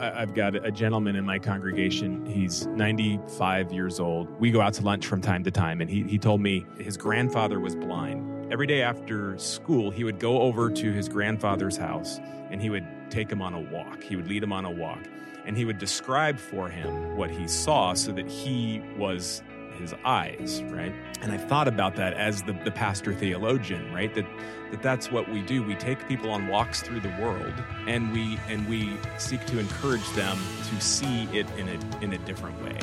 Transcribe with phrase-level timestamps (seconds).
[0.00, 2.24] I've got a gentleman in my congregation.
[2.24, 4.30] He's 95 years old.
[4.40, 6.96] We go out to lunch from time to time, and he, he told me his
[6.96, 8.50] grandfather was blind.
[8.50, 12.18] Every day after school, he would go over to his grandfather's house
[12.50, 14.02] and he would take him on a walk.
[14.02, 14.98] He would lead him on a walk,
[15.44, 19.42] and he would describe for him what he saw so that he was
[19.80, 20.92] his eyes, right?
[21.22, 24.14] And I thought about that as the, the pastor theologian, right?
[24.14, 24.26] That
[24.70, 25.62] that that's what we do.
[25.62, 27.54] We take people on walks through the world
[27.86, 30.38] and we and we seek to encourage them
[30.68, 32.76] to see it in a in a different way.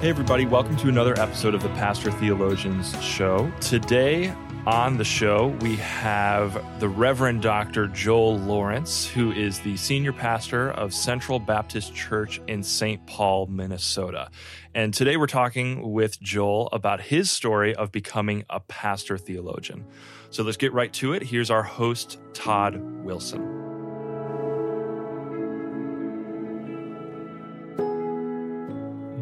[0.00, 3.50] Hey, everybody, welcome to another episode of the Pastor Theologians Show.
[3.60, 4.34] Today
[4.66, 7.86] on the show, we have the Reverend Dr.
[7.88, 13.06] Joel Lawrence, who is the senior pastor of Central Baptist Church in St.
[13.06, 14.30] Paul, Minnesota.
[14.74, 19.84] And today we're talking with Joel about his story of becoming a pastor theologian.
[20.30, 21.22] So let's get right to it.
[21.22, 23.42] Here's our host, Todd Wilson.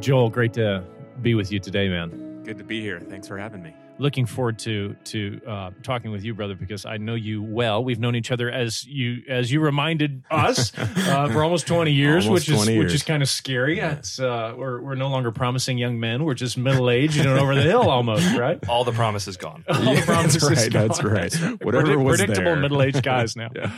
[0.01, 0.85] Joel, great to
[1.21, 2.43] be with you today, man.
[2.45, 3.01] Good to be here.
[3.01, 3.75] Thanks for having me.
[3.99, 7.85] Looking forward to to uh, talking with you, brother, because I know you well.
[7.85, 12.27] We've known each other as you as you reminded us uh, for almost twenty years,
[12.27, 13.79] Almost which is 20 which is kind of scary.
[13.79, 17.55] It's uh, we're we're no longer promising young men; we're just middle aged and over
[17.55, 18.59] the hill almost, right?
[18.69, 19.63] All the promises gone.
[19.69, 20.73] All the promises that's right.
[20.73, 20.89] gone.
[20.89, 21.35] That's right.
[21.63, 23.51] Whatever Predict- was predictable middle aged guys now.
[23.55, 23.73] Yeah.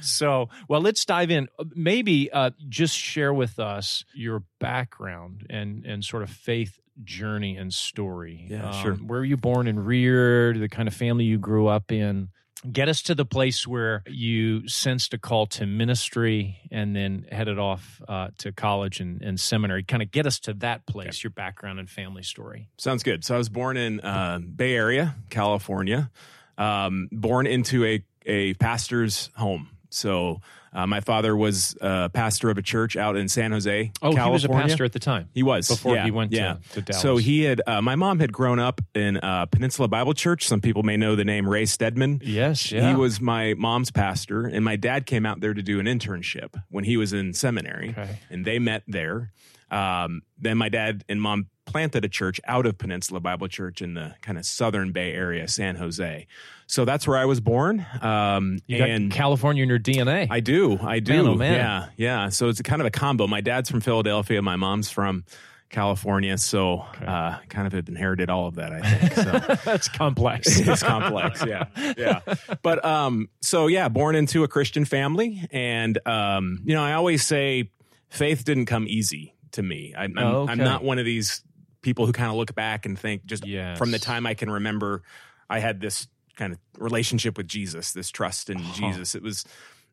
[0.00, 1.48] So, well, let's dive in.
[1.74, 7.72] Maybe uh, just share with us your background and and sort of faith journey and
[7.72, 8.46] story.
[8.48, 8.94] Yeah, Um, sure.
[8.94, 10.60] Where were you born and reared?
[10.60, 12.28] The kind of family you grew up in.
[12.72, 17.56] Get us to the place where you sensed a call to ministry and then headed
[17.56, 19.84] off uh, to college and, and seminary.
[19.84, 22.68] Kind of get us to that place, your background and family story.
[22.76, 23.24] Sounds good.
[23.24, 26.10] So I was born in uh, Bay Area, California.
[26.56, 29.70] Um, born into a a pastor's home.
[29.90, 30.40] So
[30.72, 33.92] uh, my father was a pastor of a church out in San Jose.
[34.02, 35.28] Oh, he was a pastor at the time.
[35.34, 36.56] He was Before yeah, he went to- yeah.
[36.72, 37.02] to Dallas.
[37.02, 37.60] So he had.
[37.66, 40.46] Uh, my mom had grown up in uh, Peninsula Bible Church.
[40.46, 42.20] Some people may know the name Ray Stedman.
[42.24, 42.90] Yes, yeah.
[42.90, 46.60] He was my mom's pastor, and my dad came out there to do an internship
[46.70, 48.18] when he was in seminary, Okay.
[48.30, 49.32] and they met there.
[49.70, 53.94] Um, then my dad and mom planted a church out of Peninsula Bible Church in
[53.94, 56.26] the kind of southern Bay Area, San Jose.
[56.66, 57.86] So that's where I was born.
[58.02, 60.26] Um, You got and California in your DNA.
[60.30, 60.78] I do.
[60.82, 61.12] I do.
[61.12, 61.54] Man, oh, man.
[61.54, 61.88] Yeah.
[61.96, 62.28] Yeah.
[62.30, 63.26] So it's a kind of a combo.
[63.26, 64.42] My dad's from Philadelphia.
[64.42, 65.24] My mom's from
[65.70, 66.36] California.
[66.38, 69.12] So uh, kind of have inherited all of that, I think.
[69.14, 70.58] So That's complex.
[70.66, 71.44] it's complex.
[71.46, 71.66] Yeah.
[71.96, 72.20] Yeah.
[72.62, 75.46] But um, so yeah, born into a Christian family.
[75.52, 77.70] And, um, you know, I always say
[78.08, 79.94] faith didn't come easy to me.
[79.96, 80.64] I, I'm, Oh, I'm okay.
[80.64, 81.42] not one of these
[81.88, 83.78] people who kind of look back and think just Yes.
[83.78, 85.02] from the time I can remember,
[85.48, 86.06] I had this
[86.36, 89.14] kind of relationship with Jesus, this trust in Jesus.
[89.14, 89.46] It was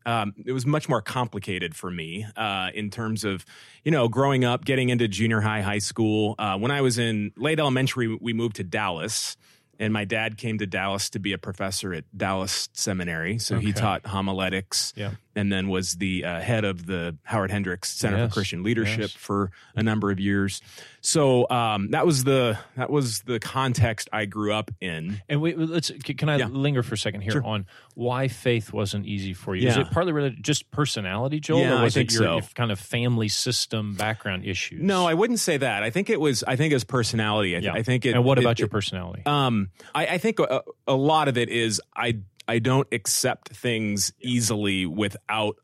[0.06, 3.46] um, it was much more complicated for me uh, in terms of
[3.86, 6.36] you know growing up, getting into junior high, high school.
[6.38, 9.38] Uh, when I was in late elementary, we moved to Dallas.
[9.80, 13.40] And my dad came to Dallas to be a professor at Dallas Seminary.
[13.40, 15.12] So he taught homiletics Yeah.
[15.36, 19.00] and then was the uh, head of the Howard Hendricks Center Yes, for Christian Leadership
[19.00, 19.12] yes.
[19.12, 20.62] for a number of years.
[21.02, 25.22] So um, that was the that was the context I grew up in.
[25.30, 25.92] And wait, let's.
[25.92, 26.48] Can I Yeah.
[26.48, 27.44] linger for a second here Sure.
[27.46, 27.66] on
[27.96, 29.68] why faith wasn't easy for you?
[29.68, 32.34] Is it partly related just personality, Joel, Yeah, or was it your, so.
[32.38, 34.82] your kind of family system background issues?
[34.82, 35.84] No, I wouldn't say that.
[35.84, 36.44] I think it was.
[36.44, 37.56] I think it was personality.
[37.56, 37.74] I, th- Yeah.
[37.80, 38.16] I think it.
[38.16, 39.22] and what it- about your it- personality?
[39.26, 44.14] Um, I, I think a, a lot of it is I I don't accept things
[44.22, 45.58] easily without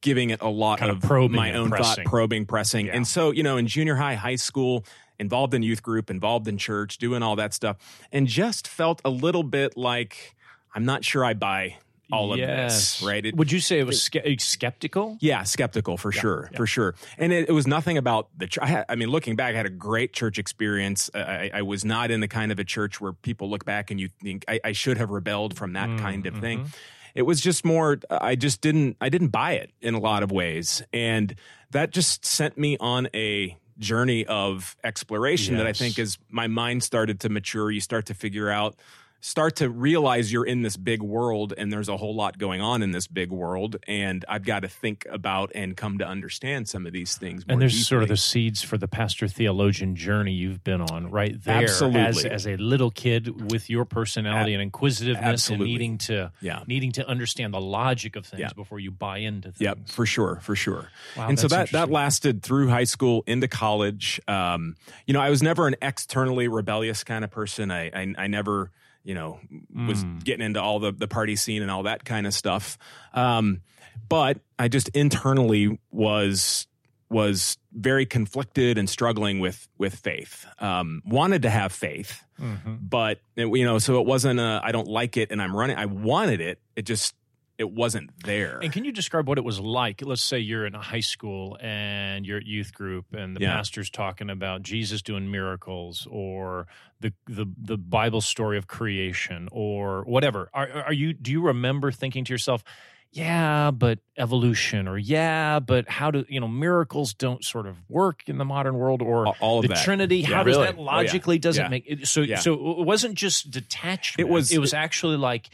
[0.00, 2.04] giving it a lot Kind of of probing my own pressing.
[2.04, 2.86] thought, probing, pressing.
[2.86, 2.96] Yeah.
[2.96, 4.84] And so, you know, in junior high, high school,
[5.18, 7.76] involved in youth group, involved in church, doing all that stuff,
[8.12, 10.34] and just felt a little bit like
[10.74, 11.76] I'm not sure I buy
[12.12, 12.50] all yes.
[12.50, 13.24] of this, right?
[13.24, 15.16] It- Would you say it was ske- uh, skeptical?
[15.20, 16.56] yeah, skeptical for sure, yeah.
[16.56, 16.94] for sure.
[17.18, 18.46] And it, it was nothing about the.
[18.46, 21.10] Ch- I, had, I mean, looking back, I had a great church experience.
[21.14, 23.98] I, I, was not in the kind of a church where people look back and
[23.98, 26.60] you think I, I should have rebelled from that mm, kind of thing.
[26.60, 26.68] Mm-hmm.
[27.14, 28.00] It was just more.
[28.10, 28.96] I just didn't.
[29.00, 31.34] I didn't buy it in a lot of ways, and
[31.70, 36.82] that just sent me on a journey of exploration that I think as my mind
[36.82, 38.76] started to mature, you start to figure out
[39.24, 42.82] start to realize you're in this big world and there's a whole lot going on
[42.82, 46.86] in this big world and I've got to think about and come to understand some
[46.86, 50.32] of these things more And there's sort of the seeds for the pastor theologian journey
[50.32, 51.62] you've been on right there.
[51.62, 52.00] Absolutely.
[52.02, 55.64] As, as a little kid with your personality and inquisitiveness absolutely.
[55.68, 56.62] and needing to Yeah.
[56.66, 58.50] needing to understand the logic of things Yeah.
[58.54, 59.60] before you buy into things.
[59.62, 60.90] Yep, for sure, for sure.
[61.16, 64.20] Wow, and so that that lasted through high school into college.
[64.28, 64.76] Um,
[65.06, 67.70] you know, I was never an externally rebellious kind of person.
[67.70, 68.70] I I, I never
[69.04, 69.38] you know,
[69.86, 70.24] was Mm.
[70.24, 72.76] getting into all the the party scene and all that kind of stuff.
[73.12, 73.60] Um,
[74.08, 76.66] but I just internally was
[77.10, 80.46] was very conflicted and struggling with with faith.
[80.58, 82.78] Um, wanted to have faith, Mhm.
[82.80, 84.40] but it- you know, so it wasn't.
[84.40, 85.76] A, I don't like it, and I'm running.
[85.76, 86.58] I wanted it.
[86.74, 87.14] It just
[87.56, 88.58] it wasn't there.
[88.58, 90.02] And can you describe what it was like?
[90.02, 93.54] Let's say you're in a high school and you're at youth group, and the Yeah.
[93.56, 96.66] pastor's talking about Jesus doing miracles, or
[97.00, 100.50] the the the Bible story of creation, or whatever.
[100.52, 101.12] Are, are you?
[101.12, 102.64] Do you remember thinking to yourself?
[103.12, 108.22] Yeah, but evolution, or yeah, but how do you know miracles don't sort of work
[108.26, 109.84] in the modern world, or all, of the that.
[109.84, 110.18] Trinity?
[110.18, 110.66] Yeah, how does really.
[110.66, 110.86] that Oh, yeah.
[110.96, 111.68] logically doesn't Yeah.
[111.68, 112.08] make it?
[112.08, 112.40] So Yeah.
[112.40, 114.28] so it wasn't just detachment.
[114.28, 115.48] It was- it was actually like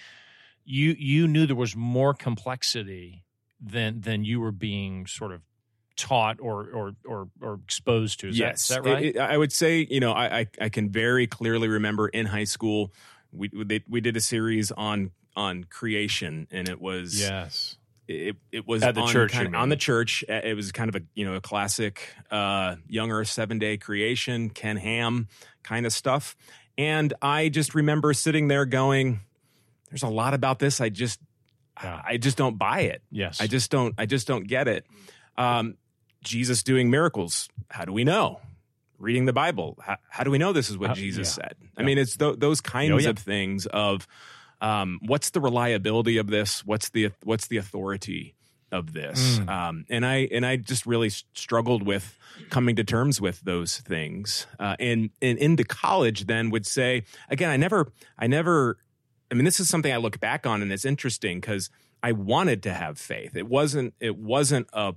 [0.71, 3.25] you you knew there was more complexity
[3.61, 5.43] than than you were being sort of
[5.97, 8.29] taught or or or, or exposed to.
[8.29, 9.05] Is yes, that, is that right?
[9.05, 12.27] It- it- I would say, you know, I, I I can very clearly remember in
[12.27, 12.93] high school
[13.33, 17.77] we they, we did a series on on creation, and it was yes.
[18.09, 20.25] it, it was At the on church, kind of- on the church.
[20.29, 23.77] Uh, It was kind of a you know a classic uh, young Earth seven day
[23.77, 25.29] creation, Ken Ham
[25.63, 26.37] kind of stuff.
[26.79, 29.21] And I just remember sitting there going,
[29.91, 30.81] "There's a lot about this.
[30.81, 31.21] I just
[31.83, 32.01] Yeah.
[32.05, 33.03] I just don't buy it.
[33.11, 33.41] Yes.
[33.41, 34.87] I just don't I just don't get it.
[35.37, 35.77] Um,
[36.23, 37.49] Jesus doing miracles.
[37.71, 38.41] How do we know?
[38.99, 39.79] Reading the Bible.
[39.83, 41.45] How, how do we know this is what How- Jesus yeah.
[41.45, 41.55] said?
[41.77, 43.11] I mean, it's th- those kinds yeah.
[43.11, 43.67] of things.
[43.67, 44.07] Of
[44.61, 46.65] um, what's the reliability of this?
[46.67, 48.35] What's the what's the authority
[48.71, 49.39] of this?
[49.39, 49.49] Mm.
[49.49, 52.19] Um, and I and I just really struggled with
[52.51, 54.47] coming to terms with those things.
[54.59, 57.49] Uh, and and into college, then would say again.
[57.49, 58.77] I never I never
[59.31, 61.71] I mean, this is something I look back on, and it's interesting because
[62.03, 63.37] I wanted to have faith.
[63.37, 63.95] It wasn't.
[64.01, 64.95] It wasn't a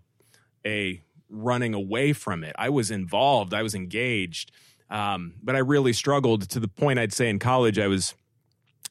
[0.65, 2.55] a running away from it.
[2.57, 3.53] I was involved.
[3.53, 4.51] I was engaged,
[4.89, 7.77] um, but I really struggled to the point I'd say in college.
[7.79, 8.13] I was,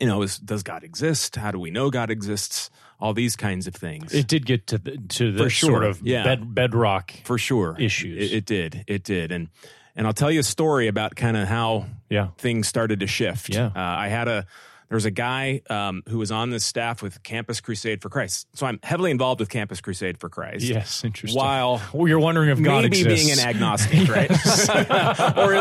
[0.00, 1.36] you know, was does God exist?
[1.36, 2.70] How do we know God exists?
[3.00, 4.14] All these kinds of things.
[4.14, 6.22] It did get to the, to the sure, sort of yeah.
[6.22, 7.12] bed, bedrock.
[7.24, 8.30] for sure Issues.
[8.30, 8.84] It, it did.
[8.86, 9.32] It did.
[9.32, 9.48] And
[9.96, 12.28] and I'll tell you a story about kind of how Yeah.
[12.38, 13.48] things started to shift.
[13.48, 13.66] Yeah.
[13.66, 14.46] Uh, I had a
[14.92, 18.46] there was a guy um, who was on the staff with Campus Crusade for Christ.
[18.52, 20.66] So I'm heavily involved with Campus Crusade for Christ.
[20.66, 21.02] Yes.
[21.02, 21.38] Interesting.
[21.40, 23.24] While Well, you're wondering if God maybe exists.
[23.26, 24.30] being an agnostic, right?
[25.38, 25.54] or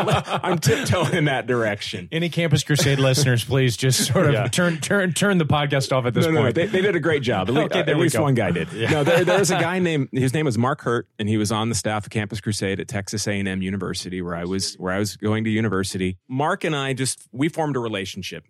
[0.45, 2.10] I'm tiptoeing in that direction.
[2.12, 4.48] Any Campus Crusade listeners, please just sort of Yeah.
[4.50, 6.56] turn turn turn the podcast off at this no, no, point.
[6.56, 7.48] they, they did a great job.
[7.48, 8.68] At, le- Okay, uh, at least one guy did.
[8.74, 11.54] No, there, there was a guy named his name was Mark Hurt, and he was
[11.54, 14.74] on the staff of Campus Crusade at Texas A and M University, where I was
[14.74, 16.18] where I was going to university.
[16.28, 18.44] Mark and I just we formed a relationship.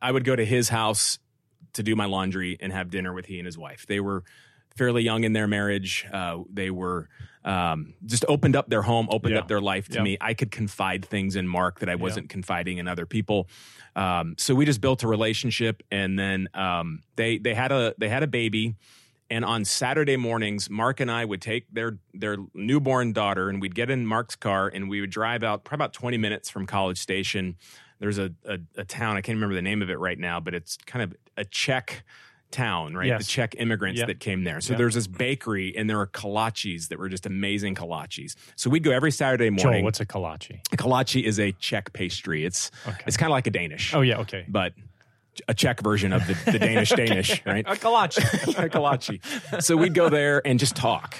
[0.00, 1.18] I would go to his house
[1.74, 3.86] to do my laundry and have dinner with he and his wife.
[3.86, 4.22] They were
[4.76, 6.06] fairly young in their marriage.
[6.12, 7.08] Uh, they were
[7.44, 9.40] um, just opened up their home, opened Yeah.
[9.40, 10.02] up their life to Yeah.
[10.02, 10.16] me.
[10.20, 13.48] I could confide things in Mark that I wasn't confiding in other people.
[13.94, 18.08] Um, so we just built a relationship, and then um, they they had a they
[18.08, 18.74] had a baby.
[19.30, 23.74] And on Saturday mornings, Mark and I would take their their newborn daughter, and we'd
[23.74, 26.98] get in Mark's car, and we would drive out probably about twenty minutes from College
[26.98, 27.56] Station.
[28.04, 30.52] There's a, a, a town I can't remember the name of it right now, but
[30.52, 32.04] it's kind of a Czech
[32.50, 33.06] town, right?
[33.08, 33.22] Yes.
[33.22, 34.04] The Czech immigrants Yeah.
[34.06, 34.60] that came there.
[34.60, 34.76] So Yeah.
[34.78, 38.36] there's this bakery, and there were kolaches that were just amazing kolaches.
[38.56, 39.84] So we'd go every Saturday Joel, morning.
[39.84, 40.60] what's a kolache?
[40.70, 42.44] a kolache is a Czech pastry.
[42.44, 42.98] It's Okay.
[43.06, 44.18] it's kind of like a Danish Oh yeah.
[44.18, 44.44] Okay.
[44.48, 44.74] but
[45.48, 47.64] a Czech version of the, the Danish Danish, right?
[47.66, 48.18] A kolache.
[48.62, 49.62] a kolache.
[49.62, 51.16] So we'd go there and just talk.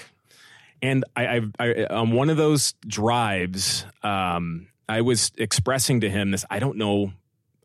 [0.83, 6.31] And I, I, I on one of those drives, um, I was expressing to him
[6.31, 7.13] this: I don't know,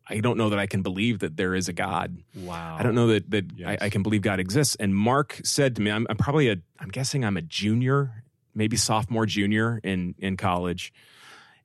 [0.07, 2.17] I don't know that I can believe that there is a God.
[2.35, 2.77] Wow.
[2.79, 3.77] I don't know that that Yes.
[3.81, 4.75] I, I can believe God exists.
[4.79, 8.23] And Mark said to me, I'm, I'm probably a, I'm guessing I'm a junior,
[8.55, 10.93] maybe sophomore, junior in in college.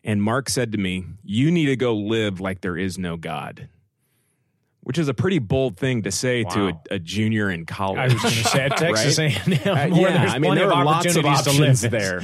[0.03, 3.69] And Mark said to me, "You need to go live like there is no God,"
[4.83, 6.51] which is a pretty bold thing to say Wow.
[6.51, 7.99] to a, a junior in college.
[7.99, 9.49] I was going to say at Texas Right?
[9.49, 12.21] A&M, Uh, yeah, I mean, there are lots of options there.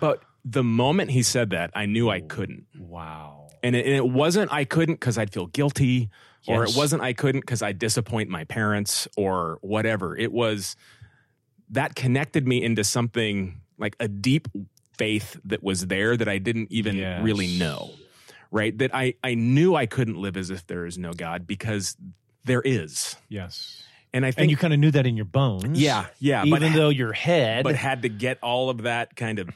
[0.00, 2.66] But the moment he said that, I knew I oh, couldn't.
[2.78, 3.48] Wow.
[3.62, 6.10] And it, and it wasn't I couldn't because I'd feel guilty,
[6.46, 10.16] or it wasn't I couldn't because I'd disappoint my parents or whatever.
[10.16, 10.76] It was
[11.70, 14.48] that connected me into something like a deep
[14.96, 17.22] faith that was there that I didn't even Yes.
[17.22, 17.90] really know.
[18.50, 18.76] Right?
[18.78, 21.96] That I, I knew I couldn't live as if there is no God because
[22.44, 23.16] there is.
[23.28, 23.82] Yes.
[24.14, 25.78] And I think And you kind of knew that in your bones.
[25.78, 26.44] Yeah, yeah.
[26.44, 27.64] Even but though your head.
[27.64, 29.50] but had to get all of that kind of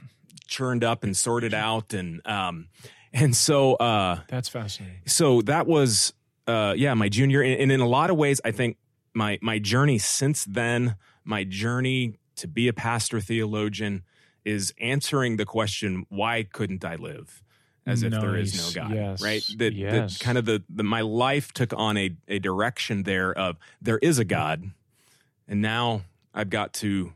[0.52, 2.68] churned up and sorted out and um
[3.12, 5.00] and so uh that's fascinating.
[5.06, 6.12] so that was
[6.47, 8.76] uh yeah my junior and, and in a lot of ways i think
[9.14, 14.02] my my journey since then my journey to be a pastor theologian
[14.44, 17.42] is answering the question why couldn't i live
[17.87, 18.94] as if there is no God.
[18.94, 19.21] Yes.
[19.21, 19.44] Right?
[19.59, 20.18] That Yes.
[20.18, 24.21] kind of the, the my life took on a, a direction there of there is
[24.21, 24.71] a God,
[25.49, 27.12] and now I've got to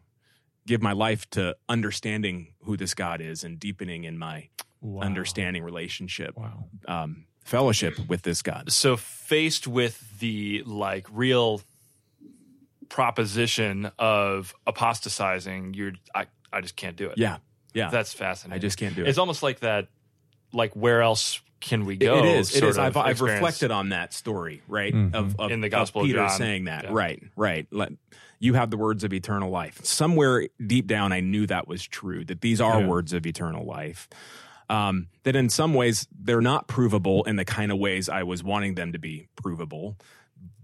[0.66, 4.49] give my life to understanding who this God is and deepening in my
[4.82, 5.02] Wow.
[5.02, 6.66] understanding relationship, Wow.
[6.87, 8.70] um, fellowship with this God.
[8.70, 11.62] So faced with the like real
[12.88, 17.18] proposition of apostatizing, you're I, I just can't do it.
[17.18, 17.38] Yeah,
[17.75, 17.90] yeah.
[17.90, 18.56] That's fascinating.
[18.56, 19.08] I just can't do it.
[19.08, 19.88] It's almost like that
[20.52, 22.18] like where else can we go?
[22.18, 22.54] it is.
[22.54, 22.78] It sort is.
[22.78, 24.92] of I've, I've reflected on that story, right?
[24.94, 25.14] Mhm.
[25.14, 26.30] Of, of In the Gospel of Peter John.
[26.30, 26.90] saying that, Yeah.
[26.92, 27.23] right?
[27.35, 27.66] Right.
[27.70, 27.92] Let,
[28.38, 29.84] you have the words of eternal life.
[29.84, 32.24] Somewhere deep down, I knew that was true.
[32.24, 32.86] That these are Yeah.
[32.86, 34.08] words of eternal life.
[34.68, 38.42] Um, that in some ways they're not provable in the kind of ways I was
[38.42, 39.96] wanting them to be provable,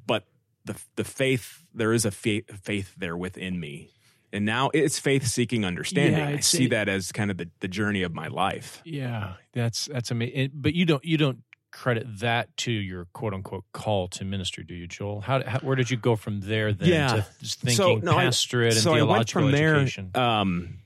[0.07, 0.27] but
[0.65, 3.91] the the faith there is a faith, faith there within me.
[4.33, 6.19] And now it's faith seeking understanding.
[6.19, 8.81] Yeah, I see it- that as kind of the, the journey of my life.
[8.85, 10.51] Yeah, that's that's amazing.
[10.55, 14.75] But you don't you don't credit that to your quote unquote call to ministry, do
[14.75, 15.21] you, Joel?
[15.23, 17.09] How, how where did you go from there then Yeah.
[17.09, 19.87] to just thinking So, no, I- and so I went theological from there.
[20.15, 20.79] Um,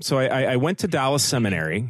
[0.00, 1.86] so I, I- went to Dallas Seminary,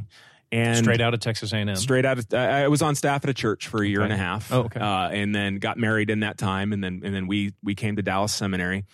[0.51, 1.75] and Straight out of Texas A&M.
[1.77, 2.19] straight out.
[2.19, 4.13] Of, I I was on staff at a church for a year Okay.
[4.13, 4.53] and a half.
[4.53, 4.81] Oh, okay.
[4.81, 7.97] Uh, and then got married in that time, and then and then we we came
[7.97, 8.85] to Dallas Seminary.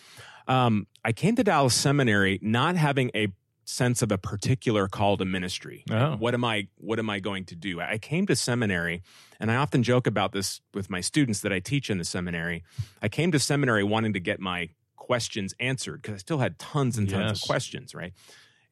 [0.47, 3.29] Um, I came to Dallas Seminary not having a
[3.69, 5.85] sense of a particular call to ministry.
[5.91, 6.17] Oh.
[6.17, 7.81] What am I what am I going to do?
[7.83, 9.03] I came to seminary
[9.39, 12.65] and I often joke about this with my students that I teach in the seminary.
[13.03, 16.97] I came to seminary wanting to get my questions answered because I still had tons
[16.97, 17.43] and tons Yes.
[17.43, 18.13] of questions, right?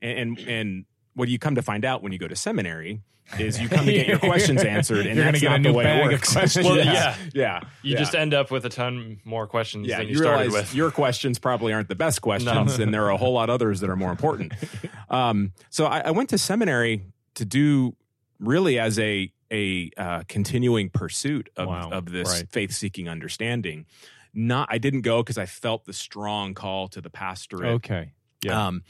[0.01, 0.85] And, and and
[1.15, 3.01] what do you come to find out when you go to seminary
[3.39, 5.63] is you come to get your questions answered, and You're gonna that's get not a
[5.63, 6.33] the new way bag it of works.
[6.33, 6.67] questions.
[6.67, 7.17] Well, yeah, yeah.
[7.35, 7.61] yeah.
[7.83, 7.99] You yeah.
[7.99, 10.75] just end up with a ton more questions yeah, than you, you started realize with.
[10.75, 13.91] your questions probably aren't the best questions, and there are a whole lot others that
[13.91, 14.53] are more important.
[15.09, 17.01] Um, so I, I went to seminary
[17.37, 17.95] to do
[18.41, 22.49] really as a a uh, continuing pursuit of, Wow, of this right.
[22.51, 23.87] faith seeking understanding.
[24.35, 27.71] Not, I didn't go because I felt the strong call to the pastorate.
[27.75, 28.13] Okay.
[28.43, 28.67] Yeah.
[28.67, 28.83] Um,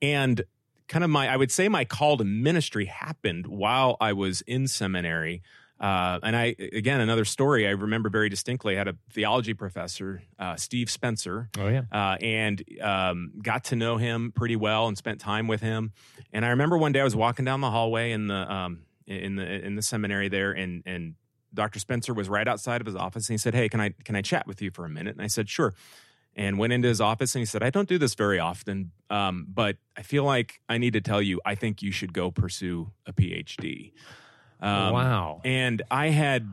[0.00, 0.42] and
[0.88, 4.66] kind of my, I would say my call to ministry happened while I was in
[4.66, 5.42] seminary.
[5.80, 8.74] Uh, and I, again, another story I remember very distinctly.
[8.74, 11.82] I had a theology professor, uh, Steve Spencer, Oh yeah.
[11.92, 15.92] uh, and um, got to know him pretty well and spent time with him.
[16.32, 19.36] And I remember one day I was walking down the hallway in the um, in
[19.36, 21.14] the in the seminary there, and and
[21.54, 21.78] Dr.
[21.78, 24.20] Spencer was right outside of his office, and he said, "Hey, can I can I
[24.22, 25.74] chat with you for a minute?" And I said, "Sure."
[26.36, 29.44] And went into his office, and he said, "I don't do this very often, um,
[29.52, 32.92] but I feel like I need to tell you, I think you should go pursue
[33.06, 33.90] a PhD."
[34.60, 35.40] Um, wow.
[35.44, 36.46] And I had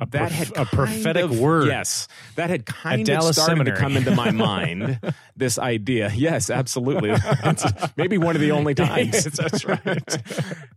[0.00, 1.66] A, that prof- had a prophetic of- word.
[1.68, 3.76] Yes, that had kind of Dallas started Seminary.
[3.76, 5.00] to come into my mind.
[5.36, 7.14] this idea, yes, absolutely.
[7.96, 9.12] Maybe one of the only times.
[9.12, 10.22] Yes, that's right.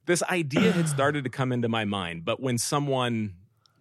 [0.06, 3.36] this idea had started to come into my mind, but when someone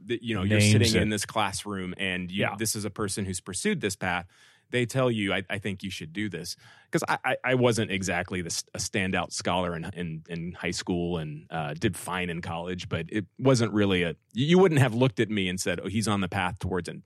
[0.06, 1.02] that you know you're sitting it.
[1.02, 2.54] in this classroom and you, Yeah.
[2.56, 4.26] this is a person who's pursued this path.
[4.70, 7.90] They tell you, I, I think you should do this because I, I, I wasn't
[7.90, 12.42] exactly this, a standout scholar in, in, in high school and uh, did fine in
[12.42, 14.16] college, but it wasn't really a.
[14.32, 17.02] You wouldn't have looked at me and said, "Oh, he's on the path towards an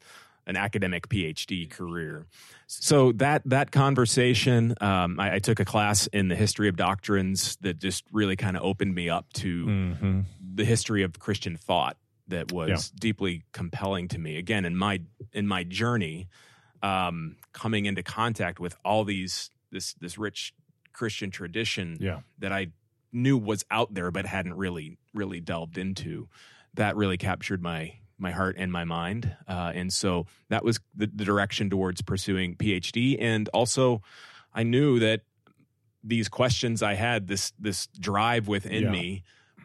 [0.46, 2.26] an academic PhD career."
[2.66, 7.56] So that that conversation, um, I, I took a class in the history of doctrines
[7.60, 10.20] that just really kind of opened me up to hmm
[10.54, 11.96] the history of Christian thought
[12.28, 14.36] that was deeply compelling to me.
[14.36, 15.00] Again, in my
[15.32, 16.28] in my journey,
[16.82, 20.52] um, coming into contact with all these this this rich
[20.92, 22.20] Christian tradition Yeah.
[22.38, 22.68] that I
[23.12, 26.28] knew was out there but hadn't really really delved into,
[26.74, 31.10] that really captured my my heart and my mind, uh, and so that was the,
[31.12, 33.16] the direction towards pursuing PhD.
[33.20, 34.00] And also,
[34.54, 35.22] I knew that
[36.04, 38.90] these questions I had, this this drive within Yeah.
[38.92, 39.22] me,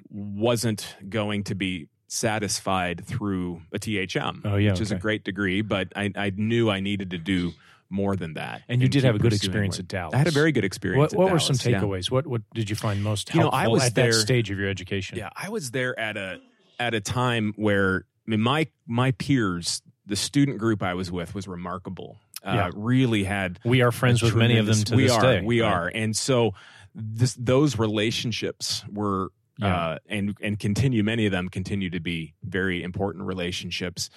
[0.10, 5.62] wasn't going to be satisfied through a THM, Oh, yeah, which is a great degree.
[5.62, 7.54] But I, I knew I needed to do
[7.90, 8.64] more than that.
[8.68, 10.14] And you did have a good experience at Dallas.
[10.14, 11.00] I had a very good experience.
[11.00, 11.80] What, at what were some Dallas, yeah.
[11.82, 12.12] takeaways?
[12.12, 14.50] What what did you find most helpful You know, I was at there- that stage
[14.52, 15.18] of your education?
[15.18, 16.40] Yeah, I was there at a
[16.80, 21.34] at a time where I mean, my my peers, the student group I was with,
[21.34, 22.18] was remarkable.
[22.44, 22.72] Uh, Yeah.
[22.76, 25.42] Really had We are friends with many of them to we this are, day.
[25.42, 25.72] We right?
[25.74, 26.54] are, and so
[26.94, 29.76] this, those relationships were, Yeah.
[29.76, 31.04] uh, and and continue.
[31.04, 34.10] Many of them continue to be very important relationships.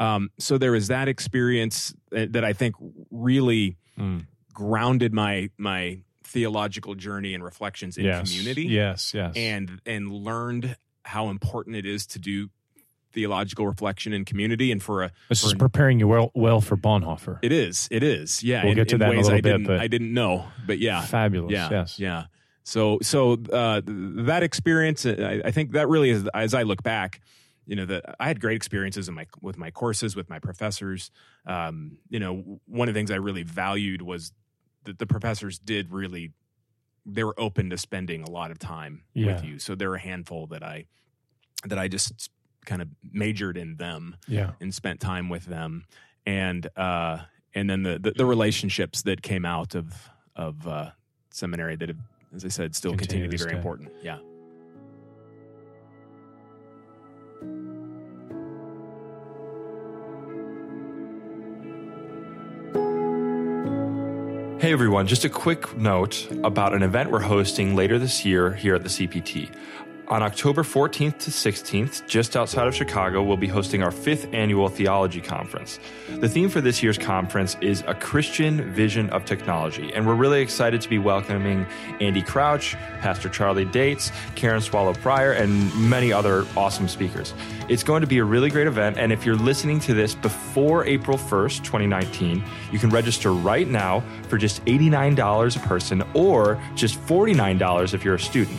[0.00, 2.74] Um, so there was that experience that, that I think
[3.10, 4.26] really Mm.
[4.54, 8.30] grounded my my theological journey and reflections in yes.
[8.30, 9.32] community Yes, yes.
[9.36, 12.48] and and learned how important it is to do
[13.12, 16.76] theological reflection in community and for a this is for- preparing you well well for
[16.76, 17.38] Bonhoeffer.
[17.42, 19.38] it is it is yeah We'll in, get to in that in a ways little
[19.38, 21.50] I bit, didn't I didn't know but yeah Fabulous.
[21.50, 21.98] yeah Yes.
[21.98, 22.24] yeah
[22.68, 27.20] So so uh, that experience, I, I think that really is as I look back,
[27.64, 31.10] you know that I had great experiences in my with my courses with my professors.
[31.46, 34.32] Um, you know, one of the things I really valued was
[34.84, 36.32] that the professors did really
[37.06, 39.32] they were open to spending a lot of time Yeah.
[39.34, 39.58] with you.
[39.58, 40.84] So there were a handful that I
[41.64, 42.28] that I just
[42.66, 44.52] kind of majored in them Yeah.
[44.60, 45.86] and spent time with them,
[46.26, 47.20] and uh,
[47.54, 50.90] and then the, the the relationships that came out of of uh,
[51.30, 51.98] seminary that have,
[52.34, 53.56] as I said, still Continue continue to be very stay.
[53.56, 53.92] important.
[54.02, 54.18] Yeah.
[64.60, 68.74] Hey everyone, just a quick note about an event we're hosting later this year here
[68.74, 69.54] at the CPT.
[70.10, 74.70] On October 14th to 16th, just outside of Chicago, we'll be hosting our fifth annual
[74.70, 75.78] theology conference.
[76.08, 80.40] The theme for this year's conference is a Christian vision of technology, and we're really
[80.40, 81.66] excited to be welcoming
[82.00, 87.34] Andy Crouch, Pastor Charlie Dates, Karen Swallow Pryor, and many other awesome speakers.
[87.68, 90.86] It's going to be a really great event, and if you're listening to this before
[90.86, 96.98] April 1st, 2019, you can register right now for just $89 a person or just
[97.06, 98.58] $49 if you're a student.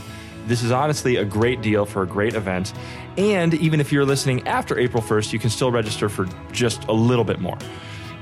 [0.50, 2.74] This is honestly a great deal for a great event.
[3.18, 6.92] And even if you're listening after April 1st, you can still register for just a
[6.92, 7.60] little bit more.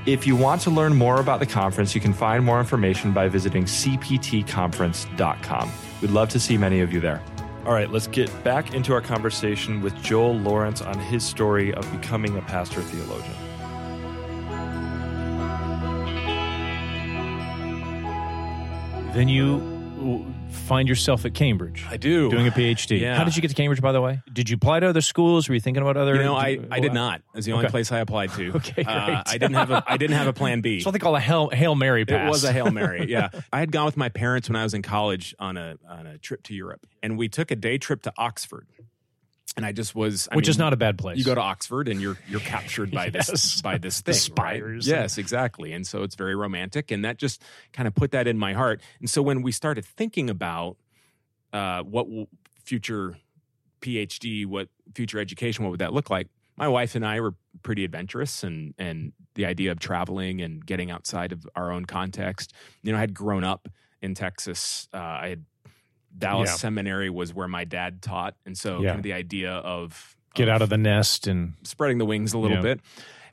[0.04, 3.28] If you want to learn more about the conference, you can find more information by
[3.28, 5.72] visiting cptconference.com.
[6.02, 7.22] We'd love to see many of you there.
[7.64, 11.90] All right, let's get back into our conversation with Joel Lawrence on his story of
[11.98, 13.32] becoming a pastor theologian.
[19.14, 19.77] Then you w-
[20.50, 21.84] find yourself at Cambridge.
[21.88, 22.30] I do.
[22.30, 23.00] Doing a PhD.
[23.00, 23.16] Yeah.
[23.16, 24.20] How did you get to Cambridge, by the way?
[24.32, 25.48] Did you apply to other schools?
[25.48, 26.14] Were you thinking about other?
[26.16, 27.22] You know, I, I did not.
[27.34, 27.70] It's the only Okay.
[27.70, 28.52] place I applied to.
[28.56, 29.22] Okay, Uh.
[29.26, 30.76] I didn't have a I didn't have a plan B.
[30.78, 32.26] It's what they call a Hail, Hail Mary pass.
[32.26, 33.06] It was a hail mary.
[33.08, 36.06] Yeah, I had gone with my parents when I was in college on a on
[36.06, 38.66] a trip to Europe, and we took a day trip to Oxford.
[39.58, 41.18] And I just was, I which mean, is not a bad place.
[41.18, 43.60] You go to Oxford and you're you're captured by this Yes.
[43.60, 44.20] by this The thing.
[44.20, 45.00] spires right?
[45.00, 45.72] Yes, exactly.
[45.72, 47.42] And so it's very romantic, and that just
[47.72, 48.80] kind of put that in my heart.
[49.00, 50.76] And so when we started thinking about
[51.52, 52.28] uh, what w-
[52.64, 53.18] future
[53.80, 56.28] PhD, what future education, what would that look like?
[56.56, 60.90] My wife and I were pretty adventurous, and and the idea of traveling and getting
[60.90, 62.52] outside of our own context.
[62.82, 63.68] You know, I had grown up
[64.02, 64.88] in Texas.
[64.94, 65.44] Uh, I had
[66.18, 66.56] Dallas Yeah.
[66.56, 68.88] Seminary was where my dad taught, and so Yeah.
[68.90, 72.38] kind of the idea of Get out of the nest and spreading the wings a
[72.38, 72.62] little Yeah.
[72.62, 72.80] bit.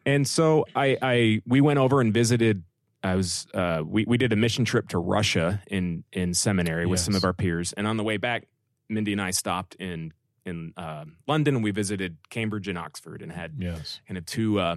[0.05, 2.63] And so I, I we went over and visited.
[3.03, 6.99] I was uh, we we did a mission trip to Russia in in seminary with
[6.99, 8.47] some of our peers, and on the way back,
[8.89, 10.13] Mindy and I stopped in
[10.45, 11.55] in uh, London.
[11.55, 14.75] and We visited Cambridge and Oxford, and had yes, kind of two uh,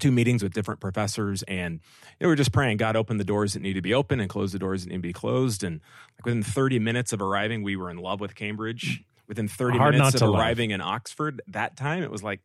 [0.00, 1.78] two meetings with different professors, and you
[2.20, 4.28] know, we were just praying God open the doors that need to be open and
[4.28, 5.62] close the doors that need to be closed.
[5.64, 5.80] And
[6.18, 9.04] like within 30 minutes of arriving, we were in love with Cambridge.
[9.26, 10.38] Within 30 Hard minutes of to love.
[10.38, 12.40] arriving in Oxford, that time it was like,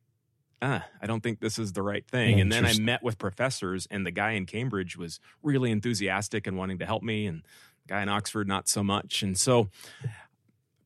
[0.62, 2.40] ah, I don't think this is the right thing.
[2.40, 6.58] And then I met with professors, and the guy in Cambridge was really enthusiastic and
[6.58, 7.44] wanting to help me, and
[7.86, 9.24] the guy in Oxford not so much.
[9.24, 9.70] And so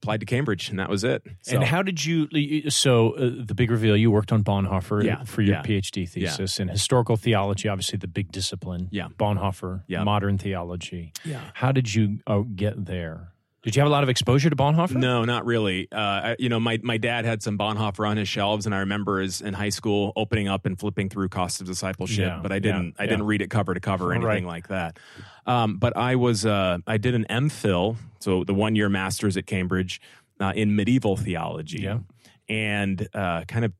[0.03, 1.23] applied to Cambridge, and that was it.
[1.41, 2.69] So, and how did you?
[2.69, 5.63] So uh, the big reveal: you worked on Bonhoeffer Yeah, for your yeah.
[5.63, 8.89] PhD thesis in historical theology, obviously the big discipline.
[8.91, 9.07] Yeah.
[9.17, 10.03] Bonhoeffer, Yeah.
[10.03, 11.13] modern theology.
[11.23, 11.41] yeah.
[11.53, 13.29] How did you uh, get there?
[13.63, 14.95] Did you have a lot of exposure to Bonhoeffer?
[14.97, 15.87] No, not really.
[15.89, 18.79] Uh, I, you know, my, my dad had some Bonhoeffer on his shelves, and I
[18.79, 22.51] remember as in high school opening up and flipping through Cost of Discipleship, Yeah, but
[22.51, 23.11] I didn't I yeah.
[23.11, 24.31] didn't read it cover to cover or Right.
[24.31, 24.99] anything like that.
[25.45, 29.45] Um, but I was uh, I did an MPhil, so the one year master's at
[29.45, 30.01] Cambridge
[30.41, 31.99] uh, in medieval theology, Yeah.
[32.49, 33.71] and uh, kind of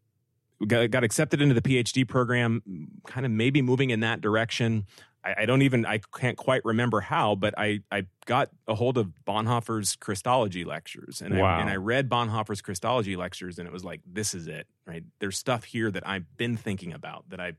[0.66, 2.62] got, got accepted into the PhD program,
[3.06, 4.86] kind of maybe moving in that direction.
[5.24, 8.98] I, I don't even I can't quite remember how, but I I got a hold
[8.98, 11.58] of Bonhoeffer's Christology lectures, and Wow.
[11.58, 15.04] I and I read Bonhoeffer's Christology lectures, and it was like this is it, right?
[15.20, 17.54] There's stuff here that I've been thinking about that I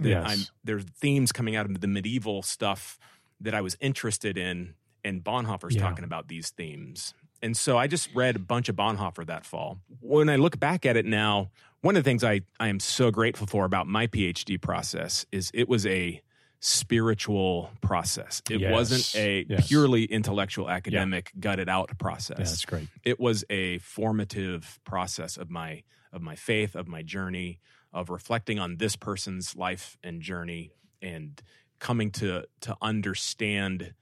[0.00, 0.30] that Yes.
[0.30, 2.98] I'm there's themes coming out of the medieval stuff
[3.40, 5.82] that I was interested in, and Bonhoeffer's Yeah.
[5.82, 7.14] talking about these themes.
[7.42, 9.78] And so I just read a bunch of Bonhoeffer that fall.
[10.00, 11.50] When I look back at it now,
[11.82, 15.50] one of the things I, I am so grateful for about my PhD process is
[15.52, 16.22] it was a
[16.60, 18.42] spiritual process.
[18.50, 18.72] It Yes.
[18.72, 19.68] wasn't a Yes.
[19.68, 22.88] purely intellectual academic gutted out process Yeah, that's great.
[23.04, 27.60] it was a formative process of my of my faith of my journey
[27.92, 31.42] of reflecting on this person's life and journey and
[31.78, 33.94] coming to to understand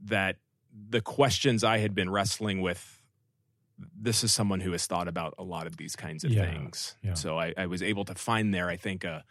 [0.00, 0.38] that
[0.72, 3.00] the questions I had been wrestling with
[3.78, 6.96] this is someone who has thought about a lot of these kinds of Yeah, things
[7.02, 7.14] yeah.
[7.14, 9.24] so I, I was able to find there I think a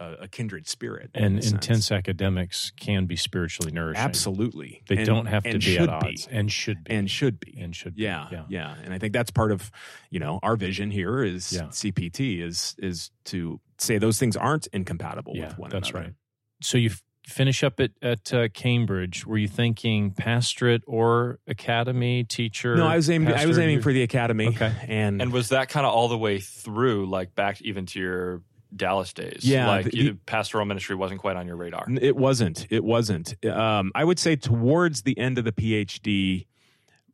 [0.00, 1.10] a, a kindred spirit.
[1.14, 1.52] in And a sense.
[1.52, 4.02] intense academics can be spiritually nourishing.
[4.02, 6.94] Absolutely, They And- don't have to be at should odds and should be.
[6.94, 8.02] and should be and should be.
[8.02, 8.44] Yeah, Yeah.
[8.48, 9.70] yeah, and I think that's part of
[10.10, 11.68] you know our vision here is Yeah.
[11.70, 16.04] CPT is is to say those things aren't incompatible Yeah, with one that's another.
[16.06, 16.14] That's right.
[16.62, 16.90] So you
[17.26, 19.26] finish up at at uh, Cambridge.
[19.26, 22.74] Were you thinking pastorate or academy teacher?
[22.76, 23.34] No, I was aiming.
[23.34, 24.48] I was aiming for the academy.
[24.48, 24.72] Okay.
[24.88, 28.42] and And was that kind of all the way through, like back even to your
[28.74, 29.40] Dallas days?
[29.42, 31.86] Yeah, like the- you, pastoral ministry wasn't quite on your radar.
[32.00, 32.66] It wasn't.
[32.70, 33.34] It wasn't.
[33.46, 36.46] Um, I would say towards the end of the PhD,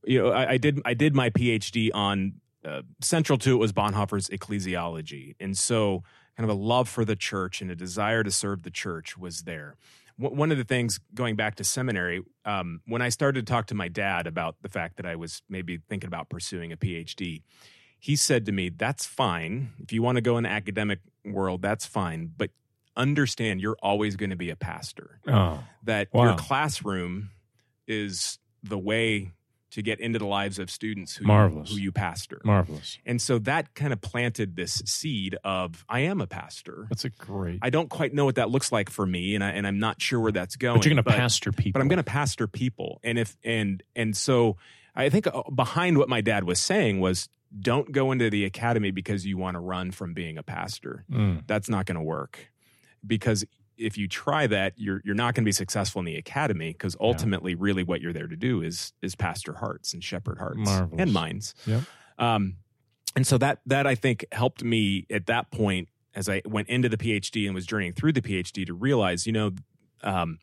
[0.05, 3.73] you know, I, I did I did my PhD on uh, central to it was
[3.73, 6.03] Bonhoeffer's ecclesiology, and so
[6.37, 9.43] kind of a love for the church and a desire to serve the church was
[9.43, 9.77] there.
[10.19, 13.67] W- One of the things going back to seminary, um, when I started to talk
[13.67, 17.43] to my dad about the fact that I was maybe thinking about pursuing a PhD,
[18.01, 21.63] he said to me, "That's fine if you want to go in the academic world.
[21.63, 22.51] That's fine, but."
[22.97, 26.27] Understand you're always going to be a pastor Oh, that Wow.
[26.27, 27.31] your classroom
[27.89, 29.33] is the way
[29.73, 31.73] to get into the lives of students who, Marvelous.
[31.73, 32.41] who you pastor.
[32.45, 32.99] marvelous.
[33.05, 36.87] and so that kind of planted this seed of I am a pastor.
[36.89, 37.59] That's a great.
[37.63, 40.01] I don't quite know what that looks like for me, and I and I'm not
[40.01, 40.77] sure where that's going.
[40.79, 41.73] but you're going to pastor people.
[41.73, 44.57] But I'm going to pastor people, and if and and so
[44.95, 48.91] I think uh, behind what my dad was saying was don't go into the academy
[48.91, 51.05] because you want to run from being a pastor.
[51.11, 52.51] Mm, that's not going to work.
[53.07, 53.45] Because
[53.77, 56.97] if you try that you're you're not going to be successful in the academy because
[57.01, 61.01] ultimately really what you're there to do is is pastor hearts and shepherd hearts Marvelous.
[61.01, 61.55] and minds.
[61.67, 61.83] Yep.
[62.19, 62.57] um
[63.17, 66.89] and so that that i think helped me at that point as i went into
[66.89, 69.51] the phd and was journeying through the phd to realize you know
[70.03, 70.39] um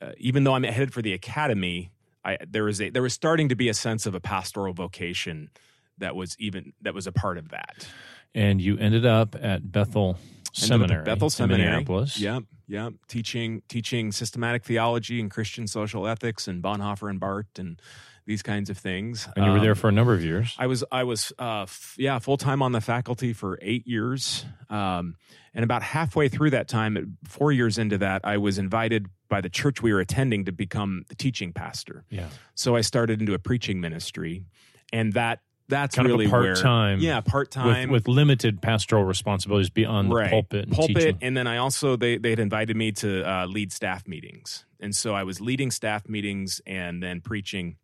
[0.00, 1.92] uh, even though i'm headed for the academy
[2.24, 5.50] i there was a there was starting to be a sense of a pastoral vocation
[5.98, 7.86] that was even that was a part of that
[8.34, 10.56] and you ended up at Bethel Ended up at
[10.88, 11.70] Seminary, Bethel in Seminary.
[11.70, 12.18] Minneapolis.
[12.18, 12.92] Yep, yep.
[13.08, 17.78] Teaching teaching systematic theology and Christian social ethics and Bonhoeffer and Barth and
[18.24, 19.28] these kinds of things.
[19.36, 20.54] And you were there Um, for a number of years.
[20.58, 24.46] I was I was uh, f- yeah full time on the faculty for eight years,
[24.70, 25.16] um,
[25.52, 29.50] and about halfway through that time, four years into that, I was invited by the
[29.50, 32.04] church we were attending to become the teaching pastor.
[32.08, 32.28] yeah.
[32.54, 34.46] So I started into a preaching ministry,
[34.90, 39.70] and that that's Kind of really where- part-time yeah part time with limited pastoral responsibilities
[39.70, 41.18] beyond the pulpit and pulpit teaching.
[41.22, 44.94] and then i also they they had invited me to uh, lead staff meetings and
[44.94, 47.76] so i was leading staff meetings and then preaching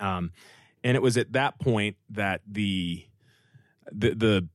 [0.00, 0.30] um,
[0.84, 3.04] and it was at that point that the
[3.90, 4.48] the the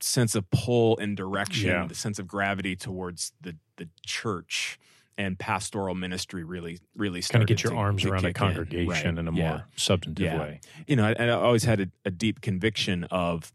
[0.00, 1.86] sense of pull and direction Yeah.
[1.86, 4.78] the sense of gravity towards the the church
[5.18, 8.28] and pastoral ministry really really kind of get your to- arms to around a kick
[8.28, 8.34] in.
[8.34, 9.18] congregation Right.
[9.18, 10.38] in a Yeah more substantive Yeah.
[10.38, 10.60] way.
[10.86, 13.52] you know, and I always had a, a deep conviction of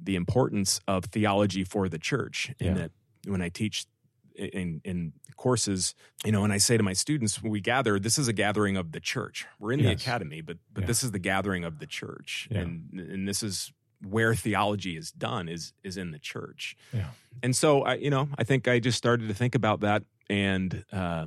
[0.00, 2.50] the importance of theology for the church.
[2.58, 2.68] Yeah.
[2.68, 2.90] And that
[3.26, 3.86] when I teach
[4.34, 5.94] in in courses,
[6.24, 8.76] you know, and I say to my students when we gather, this is a gathering
[8.78, 9.44] of the church.
[9.58, 10.86] We're in the academy, but but Yeah.
[10.86, 12.60] this is the gathering of the church, Yeah.
[12.60, 13.72] and and this is
[14.04, 16.76] where theology is done is is in the church.
[16.92, 17.10] Yeah.
[17.42, 20.84] And so I, you know, I think I just started to think about that, and
[20.92, 21.26] uh,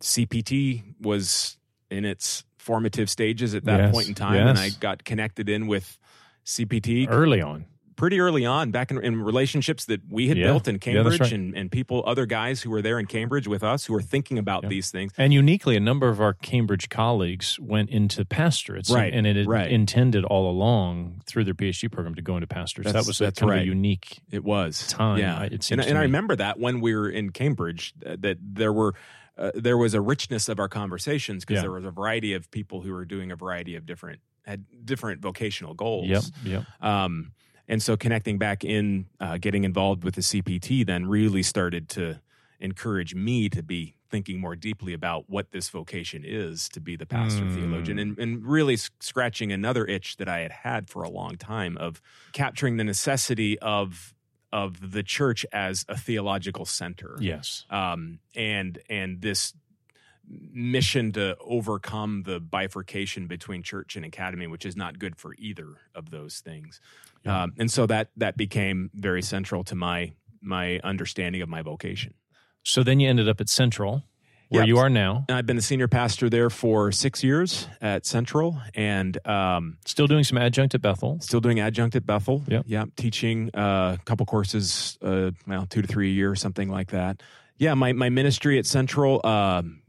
[0.00, 1.56] CPT was
[1.90, 5.66] in its formative stages at that Yes, point in time, and I got connected in
[5.66, 5.98] with
[6.44, 7.66] CPT Early on.
[8.00, 10.44] Pretty early on, back in, in relationships that we had Yeah.
[10.46, 11.32] built in Yeah, Cambridge, right.
[11.32, 14.38] and, and people, other guys who were there in Cambridge with us, who were thinking
[14.38, 14.70] about Yeah.
[14.70, 15.12] these things.
[15.18, 19.46] And uniquely, a number of our Cambridge colleagues went into pastorates, Right, And it had
[19.46, 19.70] right.
[19.70, 22.86] intended all along through their PhD program to go into pastorates.
[22.86, 24.20] That's- that was a that's kind of a unique.
[24.30, 25.42] It was Time, yeah.
[25.42, 28.94] It and and I remember that when we were in Cambridge, uh, that there were
[29.36, 31.62] uh, there was a richness of our conversations because Yeah.
[31.62, 35.20] there was a variety of people who were doing a variety of different had different
[35.20, 36.08] vocational goals.
[36.08, 36.64] Yep, yep.
[36.80, 37.32] Um,
[37.70, 42.20] and so connecting back in, uh, getting involved with the CPT, then really started to
[42.58, 47.06] encourage me to be thinking more deeply about what this vocation is to be the
[47.06, 47.54] pastor Mm.
[47.54, 51.76] theologian and, and really scratching another itch that I had had for a long time
[51.78, 52.02] of
[52.32, 54.12] capturing the necessity of
[54.52, 57.64] of the church as a theological center Yes.
[57.70, 59.54] um, and and this
[60.52, 65.68] mission to overcome the bifurcation between church and academy, which is not good for either
[65.94, 66.80] of those things.
[67.24, 67.42] Yeah.
[67.42, 72.14] Um, and so that that became very central to my my understanding of my vocation.
[72.62, 74.04] So then you ended up at Central,
[74.48, 74.68] where Yep.
[74.68, 78.60] you are now, And I've been the senior pastor there for six years at Central,
[78.74, 81.18] and um, still doing some adjunct at Bethel.
[81.20, 82.42] still doing adjunct at Bethel.
[82.48, 82.64] Yep.
[82.66, 86.90] yeah, teaching uh, a couple courses, uh, well, two to three a year, something like
[86.90, 87.22] that.
[87.58, 89.82] Yeah, my my ministry at Central, um,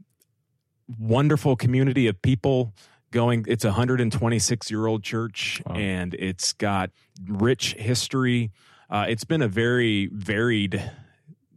[0.98, 2.72] wonderful community of people
[3.10, 3.44] going.
[3.48, 5.74] It's a 126 year old church, Wow.
[5.76, 6.90] and it's got
[7.26, 8.50] rich history.
[8.90, 10.82] Uh, it's been a very varied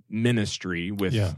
[0.10, 1.34] ministry with Yeah.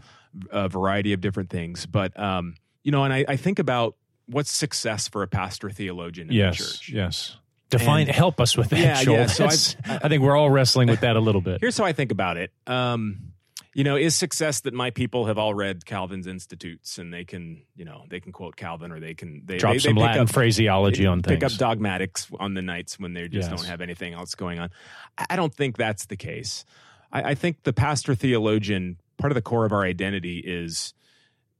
[0.52, 1.86] a variety of different things.
[1.86, 3.96] But um, you know, and I, I think about
[4.28, 6.58] what's success for a pastor theologian in yes.
[6.58, 6.90] the church.
[6.90, 7.38] Yes.
[7.70, 8.08] Define.
[8.08, 9.16] And- help us with that, Yeah, Joel.
[9.16, 11.60] yeah, so I- I, think we're all wrestling with that a little bit.
[11.62, 12.52] Here's how I think about it.
[12.66, 13.34] Um,
[13.78, 17.62] you know, is success that my people have all read Calvin's Institutes and they can,
[17.76, 20.08] you know, they can quote Calvin or they can they Drop they, some they pick
[20.08, 21.36] Latin up, phraseology on things.
[21.40, 23.60] pick up dogmatics on the nights when they just Yes.
[23.60, 24.72] don't have anything else going on.
[25.20, 26.66] I I don't think that's the case.
[27.12, 30.96] I, I think the pastor theologian part of the core of our identity is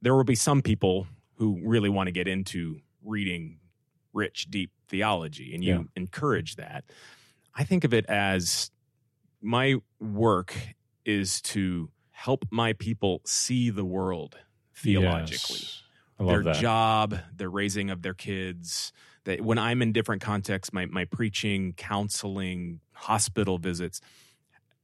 [0.02, 3.60] there will be some people who really want to get into reading
[4.12, 5.82] rich, deep theology, and you Yeah.
[5.94, 6.82] encourage that.
[7.54, 8.72] I think of it as
[9.40, 10.56] my work
[11.04, 14.36] is to help my people see the world
[14.74, 15.82] theologically Yes.
[16.18, 16.60] I love their that.
[16.60, 18.92] job, their raising of their kids.
[19.22, 24.00] That when I'm in different contexts, my my preaching, counseling, hospital visits,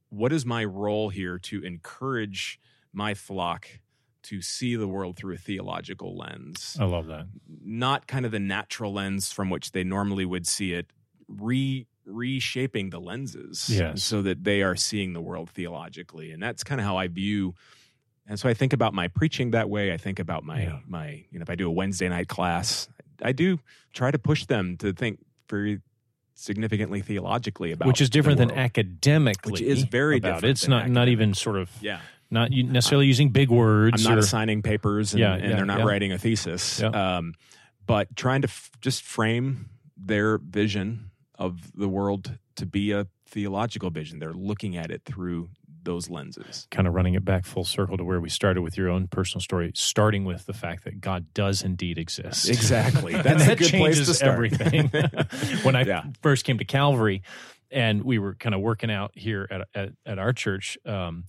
[0.09, 2.57] what is my role here to encourage
[2.93, 3.67] my flock
[4.23, 7.27] to see the world through a theological lens, I love that.
[7.61, 10.87] not kind of the natural lens from which they normally would see it,
[11.27, 14.03] re reshaping the lenses Yes.
[14.03, 16.31] so that they are seeing the world theologically.
[16.31, 17.55] And that's kind of how I view
[18.27, 19.93] and so I think about my preaching that way.
[19.93, 20.79] I think about my Yeah.
[20.87, 22.89] my you know if I do a Wednesday night class,
[23.21, 23.59] I do
[23.93, 25.81] try to push them to think very
[26.33, 29.51] significantly theologically about Which is different than academically.
[29.51, 30.49] Which is very about different it.
[30.51, 31.99] It's not not even sort of yeah.
[32.31, 34.03] not necessarily using big words.
[34.03, 36.81] I'm not or, assigning papers and, Yeah, and yeah, they're not writing a thesis.
[36.81, 37.35] Um,
[37.85, 43.89] but trying to f- just frame their vision of the world to be a theological
[43.89, 44.19] vision.
[44.19, 45.49] They're looking at it through
[45.83, 46.67] those lenses.
[46.71, 49.39] kind of running it back full circle to where we started with your own personal
[49.41, 52.49] story, starting with the fact that God does indeed exist.
[52.49, 53.13] Exactly.
[53.21, 54.33] That's a that changes to start.
[54.33, 54.87] everything.
[55.63, 56.05] when I Yeah.
[56.23, 57.21] first came to Calvary,
[57.71, 60.77] and we were kind of working out here at at, at our church.
[60.85, 61.25] Um,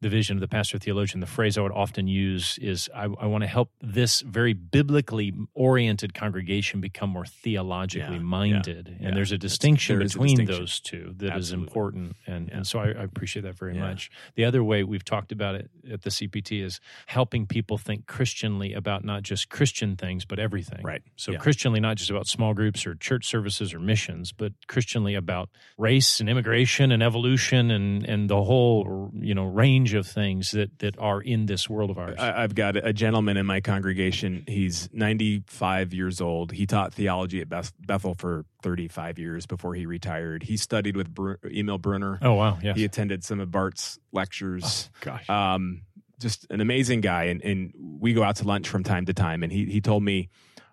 [0.00, 3.26] the vision of the pastor theologian, the phrase I would often use is I, I
[3.26, 8.96] want to help this very biblically oriented congregation become more theologically Yeah, minded.
[9.00, 9.08] yeah.
[9.08, 10.60] And there's a distinction there is a between distinction.
[10.60, 11.62] those two that is Absolutely.
[11.66, 12.16] important.
[12.26, 12.56] And, Yeah.
[12.58, 13.80] and so I, I appreciate that very Yeah.
[13.88, 14.10] much.
[14.34, 18.74] The other way we've talked about it at the CPT is helping people think Christianly
[18.74, 20.82] about not just Christian things, but everything.
[20.82, 21.02] Right.
[21.16, 21.38] So Yeah.
[21.38, 26.20] Christianly, not just about small groups or church services or missions, but Christianly about race
[26.20, 30.98] and immigration and evolution and, and the whole you know range of things that, that
[30.98, 32.16] are in this world of ours.
[32.18, 34.44] I, I've got a gentleman in my congregation.
[34.46, 36.52] He's 95 years old.
[36.52, 40.42] He taught theology at Beth- Bethel for 35 years before he retired.
[40.42, 42.18] He studied with Bru- Emil Brunner.
[42.22, 42.76] oh wow, yes.
[42.76, 44.90] He attended some of Barth's lectures.
[45.00, 45.28] Gosh.
[45.28, 45.82] Um,
[46.18, 47.24] just an amazing guy.
[47.24, 49.42] And, and we go out to lunch from time to time.
[49.42, 50.30] And he, he told me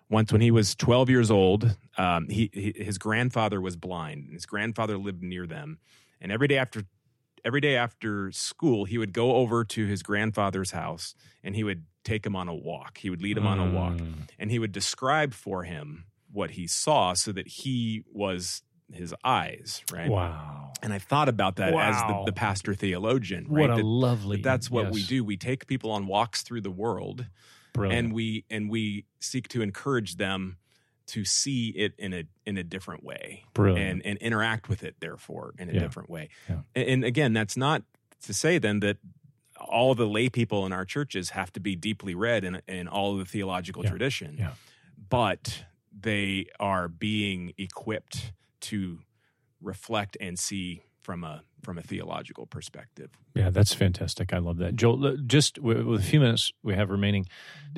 [0.08, 4.30] once when he was 12 years old, um, he, he his grandfather was blind.
[4.32, 5.78] His grandfather lived near them.
[6.20, 6.84] And every day after
[7.44, 11.84] every day after school, he would go over to his grandfather's house and he would
[12.04, 12.98] take him on a walk.
[12.98, 14.28] He would lead him on a walk Mm.
[14.38, 19.82] and he would describe for him what he saw so that he was his eyes,
[19.92, 20.10] right?
[20.10, 20.72] Wow.
[20.82, 23.62] And I thought about that as the, the pastor theologian, right?
[23.62, 24.36] What a That- lovely.
[24.36, 25.24] that that's what we do.
[25.24, 27.26] We take people on walks through the world
[27.72, 28.06] Brilliant.
[28.06, 30.58] and we and we seek to encourage them
[31.08, 33.90] to see it in a in a different way Brilliant.
[33.90, 35.80] and and interact with it therefore in a Yeah.
[35.80, 36.28] different way.
[36.48, 36.60] Yeah.
[36.74, 37.82] And, and again, that's not
[38.22, 38.96] to say then that
[39.60, 43.12] all the lay people in our churches have to be deeply read in, in all
[43.12, 43.90] of the theological Yeah.
[43.90, 44.36] tradition.
[44.38, 44.52] Yeah.
[45.08, 49.00] But they are being equipped to
[49.60, 53.10] reflect and see from a from a theological perspective.
[53.34, 54.34] Yeah, that's fantastic.
[54.34, 54.76] I love that.
[54.76, 57.26] Joel, just with, a few minutes we have remaining,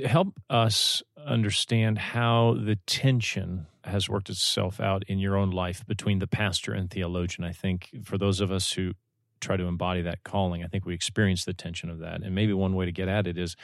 [0.05, 6.19] help us understand how the tension has worked itself out in your own life between
[6.19, 7.45] the pastor and theologian.
[7.45, 8.95] I think for those of us who
[9.41, 12.23] try to embody that calling, I think we experience the tension of that.
[12.23, 13.55] And maybe one way to get at it is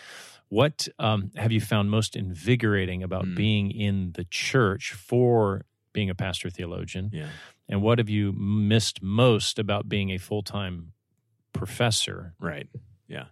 [0.51, 3.35] what um, have you found most invigorating about Mm.
[3.35, 7.11] being in the church for being a pastor theologian?
[7.13, 7.29] Yeah.
[7.69, 10.93] And what have you missed most about being a full time
[11.53, 12.35] professor?
[12.41, 12.69] Right.
[13.09, 13.27] Yeah.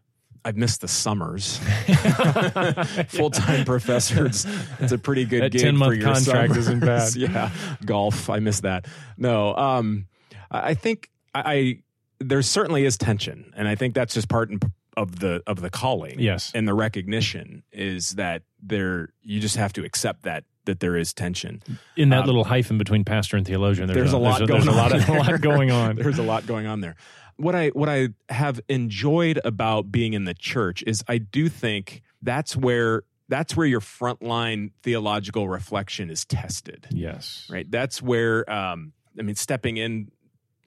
[0.44, 1.58] I've missed the summers.
[3.08, 4.24] Full time professor.
[4.24, 4.46] It's,
[4.78, 6.56] it's a pretty good That gig 10-month for your contract summers.
[6.56, 7.14] isn't bad.
[7.16, 7.50] yeah.
[7.84, 8.30] Golf.
[8.30, 8.86] I miss that.
[9.18, 9.54] No.
[9.54, 10.06] Um,
[10.50, 11.78] I I think I, I
[12.20, 14.62] there certainly is tension, and I think that's just part and
[14.96, 16.18] of the of the calling.
[16.18, 16.52] Yes.
[16.54, 21.12] And the recognition is that there you just have to accept that that there is
[21.12, 21.62] tension.
[21.96, 24.64] In that Um, little hyphen between pastor and theologian, there's, there's, a, lot there's going
[24.64, 25.96] there's a lot of, a lot going on.
[26.02, 26.96] there's a lot going on there.
[27.36, 32.02] What I what I have enjoyed about being in the church is I do think
[32.22, 36.86] that's where that's where your frontline theological reflection is tested.
[36.90, 37.46] Yes.
[37.50, 37.70] Right.
[37.70, 40.10] That's where um, I mean stepping in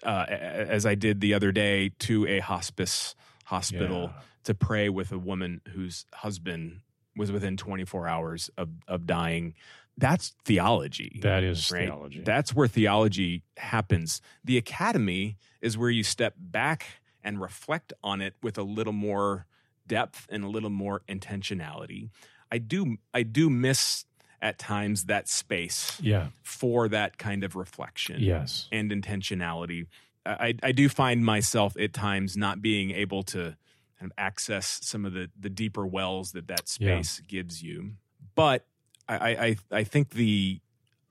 [0.03, 4.21] uh, as I did the other day to a hospice hospital Yeah.
[4.45, 6.81] to pray with a woman whose husband
[7.15, 9.53] was within 24 hours of, of dying.
[9.97, 11.19] That's theology.
[11.21, 11.85] That is right?
[11.85, 12.21] theology.
[12.23, 14.21] That's where theology happens.
[14.43, 16.85] The academy is where you step back
[17.23, 19.45] and reflect on it with a little more
[19.87, 22.09] depth and a little more intentionality.
[22.51, 24.05] I do I do miss
[24.41, 26.27] at times that space yeah.
[26.43, 28.67] for that kind of reflection Yes.
[28.71, 29.87] and intentionality.
[30.25, 33.55] I, I do find myself at times not being able to
[33.99, 37.01] kind of access some of the the deeper wells that that Yeah.
[37.01, 37.93] space gives you.
[38.35, 38.65] But
[39.07, 40.61] I I, I think the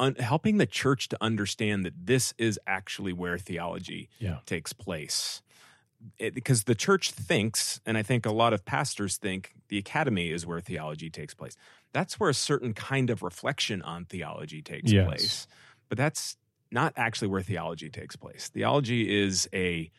[0.00, 4.38] un, helping the church to understand that this is actually where theology Yeah.
[4.46, 5.42] takes place.
[6.18, 10.30] It, because the church thinks, and I think a lot of pastors think, the academy
[10.32, 11.54] is where theology takes place.
[11.92, 15.06] That's where a certain kind of reflection on theology takes Yes.
[15.06, 15.46] place.
[15.88, 16.36] But that's
[16.72, 18.48] not actually where theology takes place.
[18.48, 19.90] Theology is a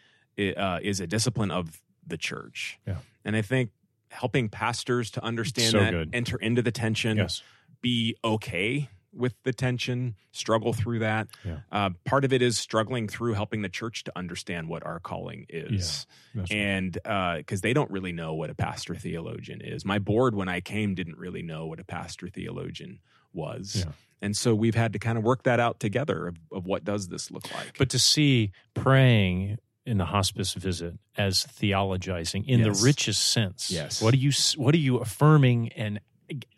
[0.58, 2.98] uh, is a discipline of the church, Yeah.
[3.24, 3.70] and I think
[4.10, 6.10] helping pastors to understand So that, good.
[6.14, 7.44] enter into the tension, Yes.
[7.84, 11.28] Be okay with the tension, struggle through that.
[11.46, 11.58] Yeah.
[11.72, 15.46] Uh, part of it is struggling through helping the church to understand what our calling
[15.50, 16.08] is.
[16.34, 16.52] Right.
[16.52, 16.93] And
[17.38, 19.86] because they don't really know what a pastor theologian is.
[19.86, 23.02] My board, when I came, didn't really know what a pastor theologian
[23.34, 23.84] was.
[23.86, 23.91] Yeah.
[24.19, 27.10] And so we've had to kind of work that out together of, of what does
[27.10, 27.78] this look like.
[27.78, 32.80] But to see praying in the hospice visit as theologizing in Yes.
[32.80, 33.69] the richest sense.
[33.69, 34.02] Yes.
[34.02, 36.00] What are you what are you affirming and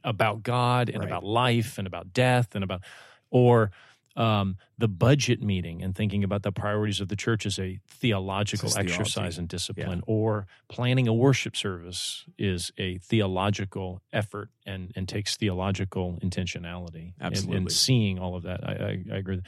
[0.04, 1.08] about God and Right.
[1.08, 2.82] about life and about death and about
[3.30, 3.72] or
[4.18, 8.70] um, the budget meeting and thinking about the priorities of the church as a theological
[8.70, 15.10] is exercise and discipline, or planning a worship service is a theological effort and, and
[15.10, 17.12] takes theological intentionality.
[17.20, 19.42] And- And, seeing all of that, I, I, I agree.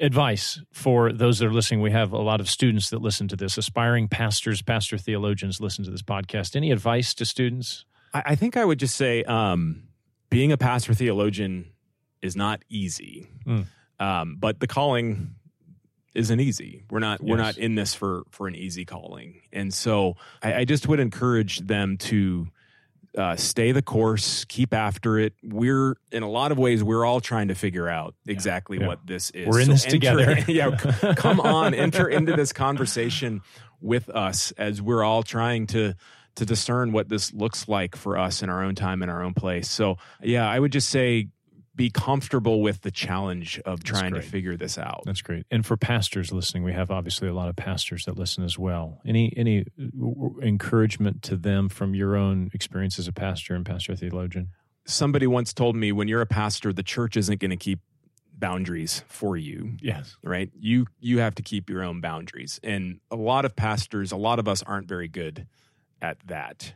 [0.00, 1.80] Advice for those that are listening.
[1.82, 5.84] We have a lot of students that listen to this, aspiring pastors, pastor theologians listen
[5.84, 6.54] to this podcast.
[6.54, 7.84] Any advice to students?
[8.14, 9.84] I, I think I would just say um,
[10.30, 11.66] being a pastor theologian
[12.22, 13.66] is not easy, Mm.
[14.00, 15.34] um, but the calling
[16.14, 16.84] isn't easy.
[16.90, 20.64] We're not we're not in this for for an easy calling, and so I, I
[20.64, 22.48] just would encourage them to.
[23.16, 25.32] Uh, stay the course, keep after it.
[25.42, 28.86] We're in a lot of ways, we're all trying to figure out exactly yeah.
[28.86, 29.48] what this is.
[29.48, 30.38] We're in this together.
[30.46, 30.76] yeah,
[31.16, 33.40] come on, enter into this conversation
[33.80, 35.94] with us as we're all trying to
[36.38, 39.34] to discern what this looks like for us in our own time in our own
[39.34, 39.68] place.
[39.68, 41.28] So, yeah, I would just say
[41.74, 45.02] be comfortable with the challenge of That's trying to figure this out.
[45.04, 45.46] That's great.
[45.50, 49.00] And for pastors listening, we have obviously a lot of pastors that listen as well.
[49.04, 49.64] Any any
[50.42, 54.50] encouragement to them from your own experience as a pastor and pastor theologian?
[54.86, 57.80] Somebody once told me when you're a pastor, the church isn't going to keep
[58.32, 59.76] boundaries for you.
[59.80, 60.16] Yes.
[60.22, 64.16] right you you have to keep your own boundaries and a lot of pastors a
[64.16, 65.48] lot of us aren't very good
[66.00, 66.74] at that.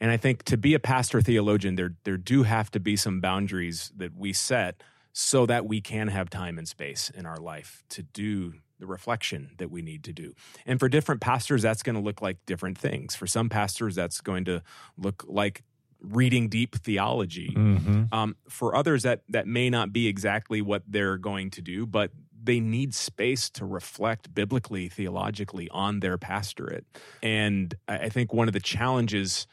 [0.00, 3.20] And i think to be a pastor theologian there there do have to be some
[3.20, 4.82] boundaries that we set
[5.12, 9.52] so that we can have time and space in our life to do the reflection
[9.58, 10.34] that we need to do.
[10.66, 13.14] And for different pastors that's going to look like different things.
[13.14, 14.62] For some pastors that's going to
[14.98, 15.62] look like
[16.00, 17.54] reading deep theology.
[17.56, 18.04] Mm-hmm.
[18.12, 22.10] um, for others, that that may not be exactly what they're going to do, but
[22.44, 26.84] they need space to reflect biblically, theologically on their pastorate.
[27.22, 29.46] And I think one of the challenges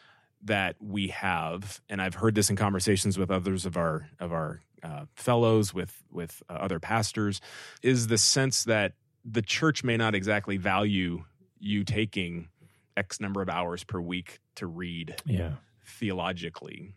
[0.44, 4.62] that we have, and I've heard this in conversations with others of our of our
[4.84, 7.40] uh, fellows, with with uh, other pastors,
[7.82, 11.24] is the sense that the church may not exactly value
[11.60, 12.50] you taking
[12.98, 15.54] X number of hours per week to read Yeah.
[15.86, 16.94] theologically.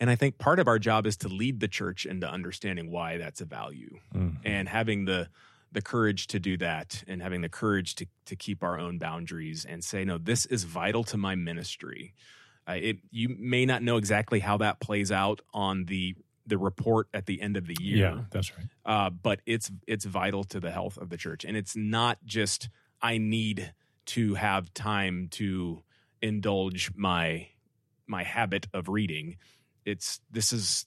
[0.00, 3.18] And I think part of our job is to lead the church into understanding why
[3.18, 4.38] that's a value Mhm.
[4.44, 5.28] and having the
[5.70, 9.66] the courage to do that and having the courage to to keep our own boundaries
[9.66, 12.14] and say no this is vital to my ministry.
[12.66, 16.14] Uh, it you may not know exactly how that plays out on the
[16.46, 18.66] the report at the end of the year Yeah, that's right.
[18.86, 22.70] uh, but it's it's vital to the health of the church, and it's not just
[23.02, 23.74] I need
[24.06, 25.82] to have time to
[26.22, 27.48] indulge my
[28.06, 29.36] my habit of reading.
[29.88, 30.86] It's this is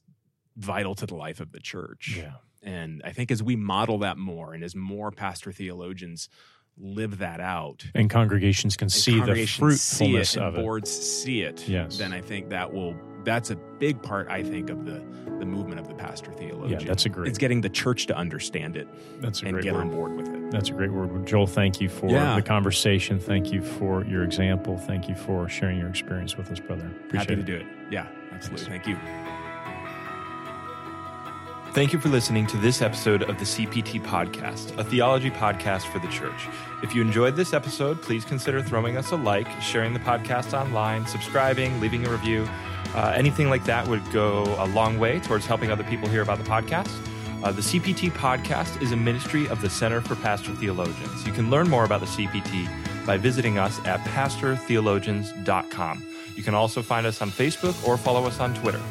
[0.58, 2.34] vital to the life of the church, Yeah.
[2.62, 6.30] and I think as we model that more, and as more pastor theologians
[6.78, 10.56] live that out, And congregations can and see the congregations see fruitfulness it, and of
[10.56, 10.62] it.
[10.62, 11.98] boards see it, Yes.
[11.98, 14.28] then I think that will that's a big part.
[14.30, 15.02] I think of the
[15.40, 16.80] the movement of the pastor theologian.
[16.82, 17.28] Yeah, that's a great.
[17.30, 18.88] It's getting the church to understand it
[19.22, 19.82] That's a and great get word.
[19.82, 20.52] on board with it.
[20.52, 21.26] That's a great word.
[21.26, 22.36] Joel, thank you for Yeah.
[22.36, 23.20] the conversation.
[23.20, 24.78] Thank you for your example.
[24.78, 26.88] Thank you for sharing your experience with us, brother.
[27.06, 27.46] Appreciate Happy to it.
[27.46, 27.66] do it.
[27.92, 28.08] Yeah,
[28.42, 28.66] absolutely.
[28.66, 28.98] Thank you.
[31.74, 36.00] Thank you for listening to this episode of the CPT Podcast, a theology podcast for
[36.00, 36.50] the church.
[36.84, 41.08] If you enjoyed this episode, please consider throwing us a like, sharing the podcast online,
[41.08, 42.46] subscribing, leaving a review.
[42.94, 46.40] Uh, anything like that would go a long way towards helping other people hear about
[46.40, 46.92] the podcast.
[47.42, 51.26] Uh, the CPT podcast is a ministry of the Center for Pastor Theologians.
[51.26, 52.68] You can learn more about the CPT
[53.06, 56.04] by visiting us at pastortheologians.com.
[56.36, 58.82] You can also find us on Facebook or follow us on Twitter.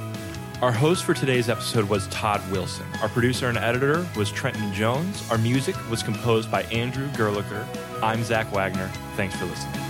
[0.63, 2.87] Our host for today's episode was Todd Wilson.
[3.01, 5.29] Our producer and editor was Trenton Jones.
[5.31, 7.67] Our music was composed by Andrew Gerlicher.
[8.03, 8.89] I'm Zach Wagner.
[9.17, 9.90] Thanks for listening.